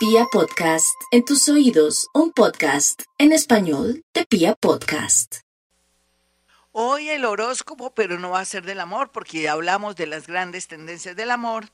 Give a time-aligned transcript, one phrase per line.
[0.00, 5.40] Pia Podcast, en tus oídos, un podcast en español de Pia Podcast.
[6.72, 10.26] Hoy el horóscopo, pero no va a ser del amor, porque ya hablamos de las
[10.26, 11.66] grandes tendencias del amor.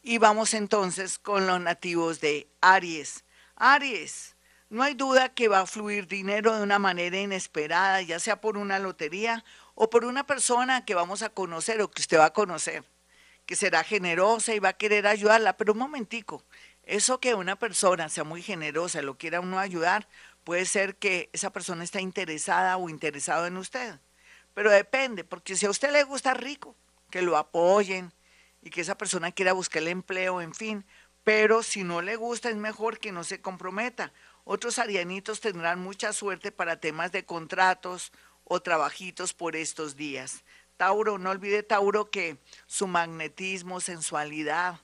[0.00, 3.24] Y vamos entonces con los nativos de Aries.
[3.56, 4.36] Aries,
[4.70, 8.58] no hay duda que va a fluir dinero de una manera inesperada, ya sea por
[8.58, 9.44] una lotería
[9.74, 12.84] o por una persona que vamos a conocer o que usted va a conocer,
[13.44, 15.56] que será generosa y va a querer ayudarla.
[15.56, 16.44] Pero un momentico,
[16.84, 20.08] eso que una persona sea muy generosa lo quiera uno ayudar,
[20.44, 23.98] puede ser que esa persona está interesada o interesado en usted.
[24.54, 26.76] Pero depende, porque si a usted le gusta rico,
[27.10, 28.12] que lo apoyen
[28.62, 30.84] y que esa persona quiera buscar el empleo, en fin.
[31.24, 34.12] Pero si no le gusta, es mejor que no se comprometa.
[34.44, 38.12] Otros arianitos tendrán mucha suerte para temas de contratos
[38.44, 40.42] o trabajitos por estos días.
[40.76, 44.80] Tauro, no olvide Tauro que su magnetismo, sensualidad,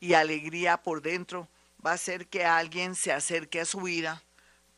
[0.00, 1.48] y alegría por dentro
[1.84, 4.22] va a hacer que alguien se acerque a su vida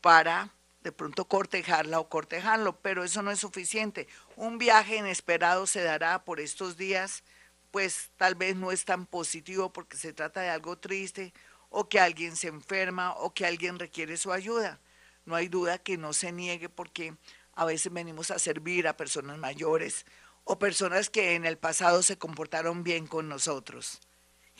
[0.01, 0.51] para
[0.83, 4.07] de pronto cortejarla o cortejarlo, pero eso no es suficiente.
[4.35, 7.23] Un viaje inesperado se dará por estos días,
[7.69, 11.33] pues tal vez no es tan positivo porque se trata de algo triste
[11.69, 14.79] o que alguien se enferma o que alguien requiere su ayuda.
[15.25, 17.15] No hay duda que no se niegue porque
[17.53, 20.05] a veces venimos a servir a personas mayores
[20.43, 24.01] o personas que en el pasado se comportaron bien con nosotros.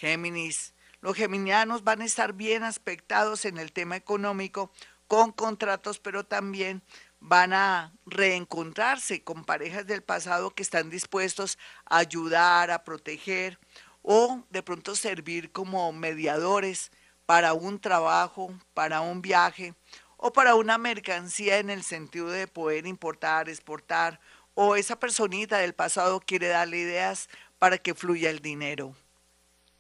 [0.02, 0.74] Géminis.
[1.00, 4.72] Los geminianos van a estar bien aspectados en el tema económico
[5.06, 6.82] con contratos, pero también
[7.20, 13.60] van a reencontrarse con parejas del pasado que están dispuestos a ayudar, a proteger
[14.02, 16.92] o de pronto servir como mediadores
[17.28, 19.76] para un trabajo, para un viaje
[20.18, 24.20] o para una mercancía en el sentido de poder importar, exportar
[24.56, 28.96] o esa personita del pasado quiere darle ideas para que fluya el dinero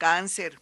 [0.01, 0.59] cáncer.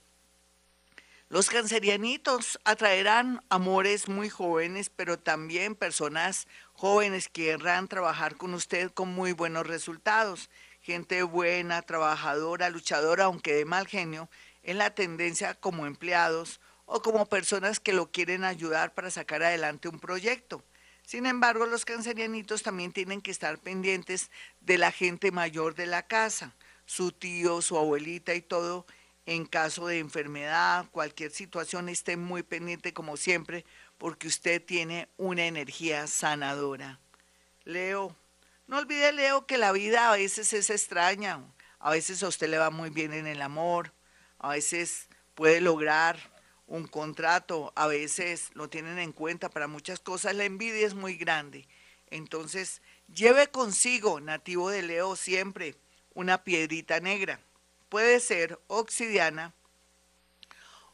[1.29, 8.91] Los cancerianitos atraerán amores muy jóvenes, pero también personas jóvenes que querrán trabajar con usted
[8.91, 10.49] con muy buenos resultados.
[10.81, 14.29] Gente buena, trabajadora, luchadora, aunque de mal genio,
[14.61, 19.87] en la tendencia como empleados o como personas que lo quieren ayudar para sacar adelante
[19.87, 20.65] un proyecto.
[21.05, 26.05] Sin embargo, los cancerianitos también tienen que estar pendientes de la gente mayor de la
[26.05, 26.53] casa,
[26.85, 28.85] su tío, su abuelita y todo,
[29.29, 33.63] en caso de enfermedad, cualquier situación, esté muy pendiente como siempre,
[33.99, 36.99] porque usted tiene una energía sanadora.
[37.63, 38.15] Leo,
[38.65, 41.43] no olvide, Leo, que la vida a veces es extraña.
[41.77, 43.93] A veces a usted le va muy bien en el amor,
[44.39, 46.17] a veces puede lograr
[46.65, 50.33] un contrato, a veces lo tienen en cuenta para muchas cosas.
[50.33, 51.67] La envidia es muy grande.
[52.07, 52.81] Entonces,
[53.13, 55.75] lleve consigo, nativo de Leo, siempre
[56.15, 57.39] una piedrita negra
[57.89, 59.53] puede ser obsidiana,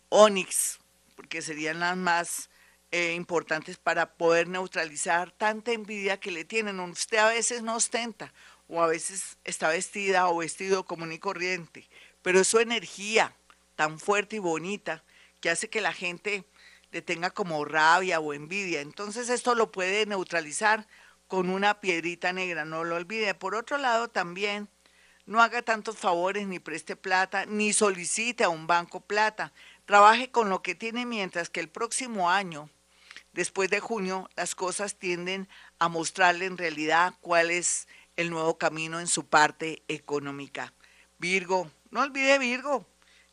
[0.09, 0.79] onix,
[1.15, 2.49] porque serían las más
[2.91, 6.79] eh, importantes para poder neutralizar tanta envidia que le tienen.
[6.79, 8.33] Usted a veces no ostenta
[8.67, 11.87] o a veces está vestida o vestido común y corriente,
[12.21, 13.35] pero es su energía
[13.75, 15.03] tan fuerte y bonita
[15.41, 16.45] que hace que la gente
[16.91, 18.81] le tenga como rabia o envidia.
[18.81, 20.87] Entonces esto lo puede neutralizar
[21.27, 23.33] con una piedrita negra, no lo olvide.
[23.33, 24.69] Por otro lado, también
[25.25, 29.51] no haga tantos favores, ni preste plata, ni solicite a un banco plata.
[29.85, 32.69] Trabaje con lo que tiene mientras que el próximo año,
[33.33, 35.47] después de junio, las cosas tienden
[35.79, 40.73] a mostrarle en realidad cuál es el nuevo camino en su parte económica.
[41.17, 42.85] Virgo, no olvide Virgo,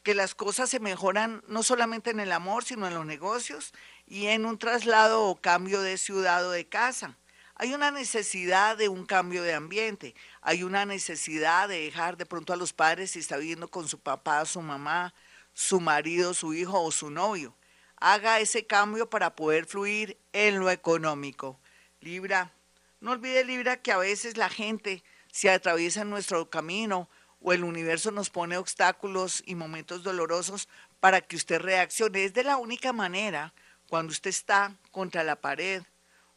[0.03, 3.73] que las cosas se mejoran no solamente en el amor, sino en los negocios
[4.07, 7.17] y en un traslado o cambio de ciudad o de casa.
[7.63, 12.53] Hay una necesidad de un cambio de ambiente, hay una necesidad de dejar de pronto
[12.53, 15.15] a los padres si está viviendo con su papá, su mamá,
[15.53, 17.55] su marido, su hijo o su novio.
[17.99, 21.61] Haga ese cambio para poder fluir en lo económico.
[22.01, 22.53] Libra,
[22.99, 27.09] no olvide Libra que a veces la gente se atraviesa en nuestro camino
[27.39, 30.69] o el universo nos pone obstáculos y momentos dolorosos
[30.99, 32.25] para que usted reaccione.
[32.25, 33.55] Es de la única manera
[33.89, 35.85] cuando usted está contra la pared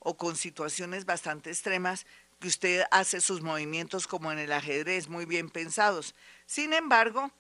[0.08, 2.06] o con situaciones bastante extremas
[2.40, 6.14] que usted hace sus movimientos como en el ajedrez, muy bien pensados.
[6.46, 7.32] Sin embargo,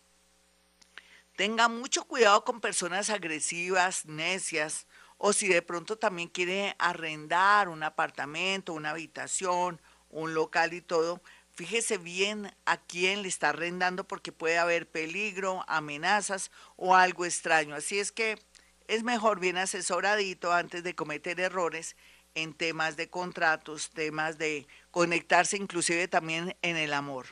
[1.35, 4.87] tenga mucho cuidado con personas agresivas, necias,
[5.19, 9.79] o si de pronto también quiere arrendar un apartamento, una habitación,
[10.09, 11.21] un local y todo,
[11.53, 17.75] fíjese bien a quién le está arrendando porque puede haber peligro, amenazas o algo extraño.
[17.75, 18.39] Así es que
[18.87, 21.95] es mejor bien asesoradito antes de cometer errores
[22.35, 27.27] en temas de contratos, temas de conectarse inclusive también en el amor.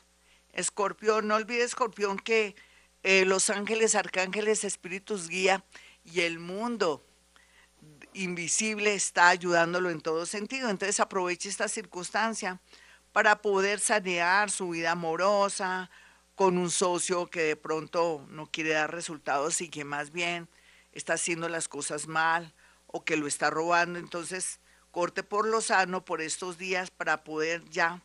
[0.53, 2.55] Escorpión, no olvide Escorpión que
[3.03, 5.63] eh, los ángeles, arcángeles, espíritus guía
[6.03, 7.05] y el mundo
[8.13, 10.69] invisible está ayudándolo en todo sentido.
[10.69, 12.61] Entonces aproveche esta circunstancia
[13.11, 15.89] para poder sanear su vida amorosa
[16.35, 20.49] con un socio que de pronto no quiere dar resultados y que más bien
[20.91, 22.53] está haciendo las cosas mal
[22.87, 23.99] o que lo está robando.
[23.99, 24.59] Entonces
[24.93, 28.03] corte por lo sano por estos días para poder ya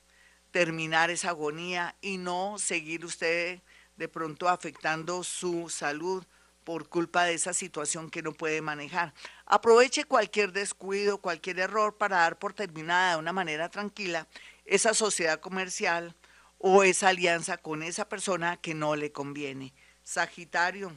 [0.52, 3.60] terminar esa agonía y no seguir usted
[3.98, 6.24] de pronto afectando su salud
[6.64, 9.12] por culpa de esa situación que no puede manejar.
[9.44, 14.26] Aproveche cualquier descuido, cualquier error para dar por terminada de una manera tranquila
[14.64, 16.16] esa sociedad comercial
[16.56, 19.74] o esa alianza con esa persona que no le conviene.
[20.04, 20.96] Sagitario.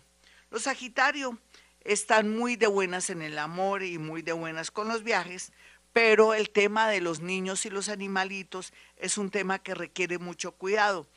[0.52, 1.38] Los Sagitario
[1.84, 5.52] están muy de buenas en el amor y muy de buenas con los viajes,
[5.94, 10.54] pero el tema de los niños y los animalitos es un tema que requiere mucho
[10.54, 11.08] cuidado.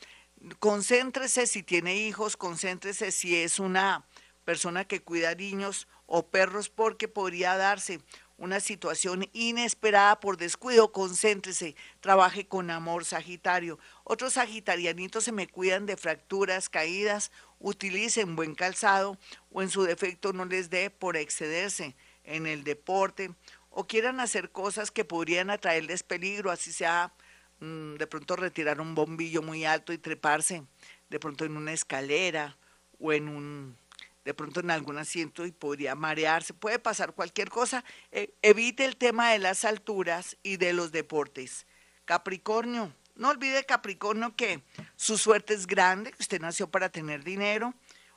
[0.59, 4.05] Concéntrese si tiene hijos, concéntrese si es una
[4.45, 8.01] persona que cuida niños o perros porque podría darse
[8.37, 13.79] una situación inesperada por descuido, concéntrese, trabaje con amor, Sagitario.
[14.03, 17.31] Otros sagitarianitos se me cuidan de fracturas, caídas,
[17.61, 19.19] utilicen buen calzado
[19.53, 21.95] o en su defecto no les dé por excederse
[22.25, 23.31] en el deporte
[23.77, 27.13] o quieran hacer cosas que podrían atraerles peligro, así sea
[27.59, 30.63] mm, de pronto retirar un bombillo muy alto y treparse
[31.11, 32.57] de pronto en una escalera
[33.01, 33.77] o en un
[34.25, 37.85] de pronto en algún asiento y podría marearse, puede pasar cualquier cosa.
[38.11, 41.67] E, evite el tema de las alturas y de los deportes.
[42.07, 44.63] Capricornio, no olvide Capricornio que
[44.97, 47.75] su suerte es grande, que usted nació para tener dinero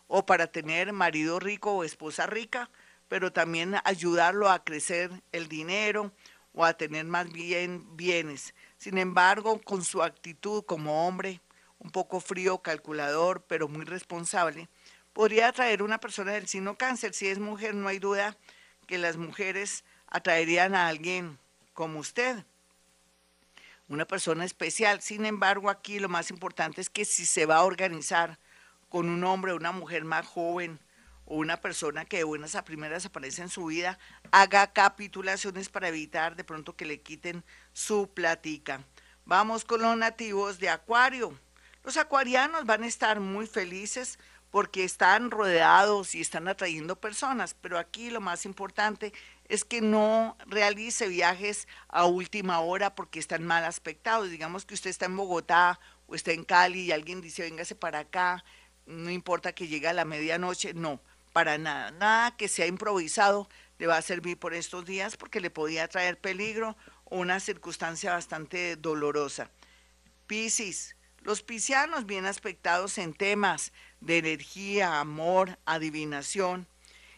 [0.08, 2.70] o para tener marido rico o esposa rica
[3.08, 6.12] pero también ayudarlo a crecer el dinero
[6.54, 8.54] o a tener más bien bienes.
[8.78, 11.42] Sin embargo, con su actitud como hombre,
[11.80, 14.68] un poco frío, calculador, pero muy responsable,
[15.14, 17.14] podría atraer una persona del signo cáncer.
[17.14, 18.38] Si es mujer, no hay duda
[18.88, 21.38] que las mujeres atraerían a alguien
[21.74, 22.44] como usted,
[23.90, 25.02] una persona especial.
[25.02, 28.40] Sin embargo, aquí lo más importante es que si se va a organizar
[28.90, 30.80] con un hombre o una mujer más joven,
[31.28, 34.00] una persona que de buenas a primeras aparece en su vida
[34.32, 37.44] haga capitulaciones para evitar de pronto que le quiten
[37.74, 38.82] su platica.
[39.26, 41.38] Vamos con los nativos de Acuario.
[41.84, 44.20] Los acuarianos van a estar muy felices
[44.52, 49.12] porque están rodeados y están atrayendo personas, pero aquí lo más importante
[49.50, 54.30] es que no realice viajes a última hora porque están mal aspectados.
[54.30, 58.00] Digamos que usted está en Bogotá o está en Cali y alguien dice, véngase para
[58.00, 58.46] acá,
[58.86, 61.02] no importa que llegue a la medianoche, no
[61.38, 61.92] para nada.
[61.92, 63.48] Nada que sea improvisado
[63.78, 68.12] le va a servir por estos días porque le podía traer peligro o una circunstancia
[68.14, 69.52] bastante dolorosa.
[70.26, 76.66] Piscis, los piscianos bien aspectados en temas de energía, amor, adivinación